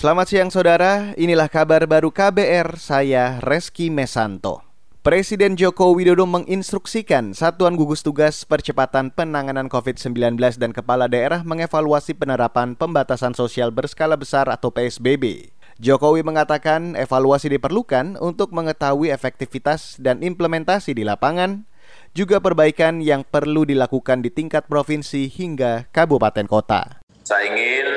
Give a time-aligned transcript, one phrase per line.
[0.00, 4.64] Selamat siang saudara, inilah kabar baru KBR, saya Reski Mesanto.
[5.04, 12.80] Presiden Joko Widodo menginstruksikan Satuan Gugus Tugas Percepatan Penanganan COVID-19 dan Kepala Daerah mengevaluasi penerapan
[12.80, 15.52] pembatasan sosial berskala besar atau PSBB.
[15.76, 21.68] Jokowi mengatakan evaluasi diperlukan untuk mengetahui efektivitas dan implementasi di lapangan,
[22.16, 27.04] juga perbaikan yang perlu dilakukan di tingkat provinsi hingga kabupaten kota.
[27.20, 27.89] Saya ingin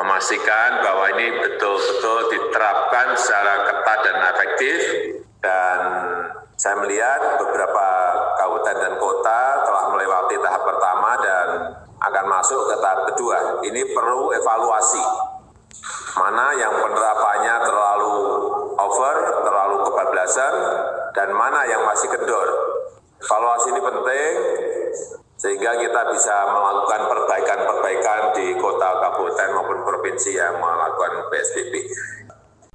[0.00, 4.78] memastikan bahwa ini betul-betul diterapkan secara ketat dan efektif
[5.44, 5.80] dan
[6.56, 7.86] saya melihat beberapa
[8.40, 11.46] kabupaten dan kota telah melewati tahap pertama dan
[12.00, 13.60] akan masuk ke tahap kedua.
[13.60, 15.04] Ini perlu evaluasi.
[16.16, 18.16] Mana yang penerapannya terlalu
[18.76, 20.54] over, terlalu kebablasan,
[21.12, 22.48] dan mana yang masih kendor.
[23.20, 24.32] Evaluasi ini penting
[25.40, 31.74] sehingga kita bisa melakukan perbaikan-perbaikan di kota, kabupaten maupun provinsi yang melakukan PSBB.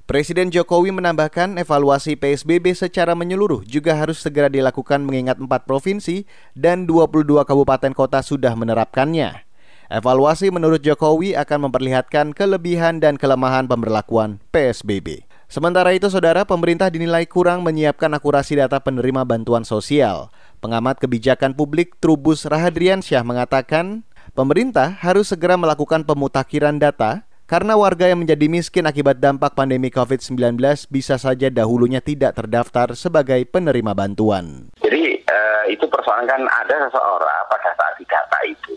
[0.06, 6.26] Presiden Jokowi menambahkan evaluasi PSBB secara menyeluruh juga harus segera dilakukan mengingat empat provinsi
[6.58, 9.46] dan 22 kabupaten kota sudah menerapkannya.
[9.86, 15.26] Evaluasi menurut Jokowi akan memperlihatkan kelebihan dan kelemahan pemberlakuan PSBB.
[15.46, 20.34] Sementara itu, saudara, pemerintah dinilai kurang menyiapkan akurasi data penerima bantuan sosial.
[20.58, 24.02] Pengamat kebijakan publik Trubus Rahadriansyah mengatakan,
[24.34, 30.58] pemerintah harus segera melakukan pemutakhiran data karena warga yang menjadi miskin akibat dampak pandemi COVID-19
[30.90, 34.74] bisa saja dahulunya tidak terdaftar sebagai penerima bantuan.
[34.82, 38.74] Jadi uh, itu persoalan kan ada seseorang pada saat di data itu,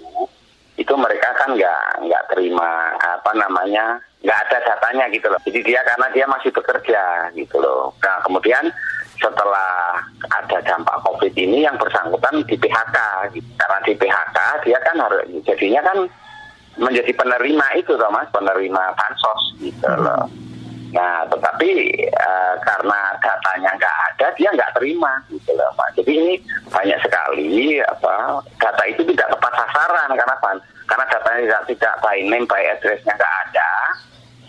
[0.89, 5.37] itu mereka kan nggak nggak terima apa namanya nggak ada datanya gitu loh.
[5.45, 7.93] Jadi dia karena dia masih bekerja gitu loh.
[8.01, 8.73] Nah kemudian
[9.21, 10.01] setelah
[10.33, 12.97] ada dampak COVID ini yang bersangkutan di PHK.
[13.37, 13.51] Gitu.
[13.61, 15.99] Karena di PHK dia kan harus jadinya kan
[16.81, 20.01] menjadi penerima itu loh mas, penerima bansos gitu hmm.
[20.09, 20.25] loh.
[20.89, 21.69] Nah, tetapi
[22.17, 26.01] uh, karena datanya nggak ada, dia nggak terima gitu loh, Pak.
[26.01, 26.35] Jadi ini
[26.73, 29.28] banyak sekali apa data itu tidak
[29.59, 30.37] sasaran karena
[30.87, 33.71] karena datanya tidak, tidak by name, by address-nya nggak ada.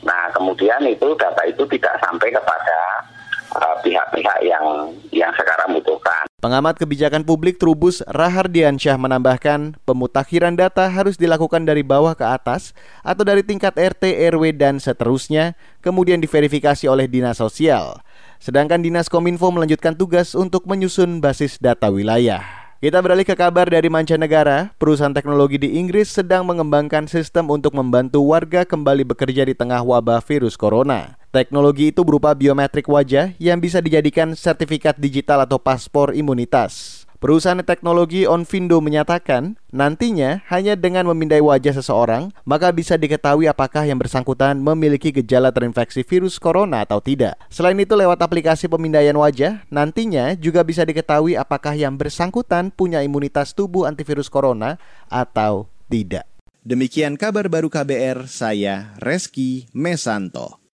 [0.05, 3.03] Nah, kemudian itu data itu tidak sampai kepada
[3.49, 4.65] Eh, pihak-pihak uh, yang
[5.09, 6.29] yang sekarang butuhkan.
[6.37, 13.25] Pengamat kebijakan publik Trubus Rahardiansyah menambahkan, pemutakhiran data harus dilakukan dari bawah ke atas atau
[13.25, 14.05] dari tingkat RT,
[14.37, 18.05] RW, dan seterusnya, kemudian diverifikasi oleh Dinas Sosial.
[18.37, 22.58] Sedangkan Dinas Kominfo melanjutkan tugas untuk menyusun basis data wilayah.
[22.79, 24.71] Kita beralih ke kabar dari mancanegara.
[24.79, 30.23] Perusahaan teknologi di Inggris sedang mengembangkan sistem untuk membantu warga kembali bekerja di tengah wabah
[30.23, 31.19] virus corona.
[31.27, 36.98] Teknologi itu berupa biometrik wajah yang bisa dijadikan sertifikat digital atau paspor imunitas.
[37.19, 43.99] Perusahaan teknologi Onfindo menyatakan, nantinya hanya dengan memindai wajah seseorang, maka bisa diketahui apakah yang
[43.99, 47.35] bersangkutan memiliki gejala terinfeksi virus corona atau tidak.
[47.51, 53.51] Selain itu, lewat aplikasi pemindaian wajah, nantinya juga bisa diketahui apakah yang bersangkutan punya imunitas
[53.51, 54.79] tubuh antivirus corona
[55.11, 56.23] atau tidak.
[56.63, 60.58] Demikian kabar baru KBR, saya Reski Mesanto.